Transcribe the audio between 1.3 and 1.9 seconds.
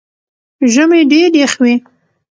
يخ وي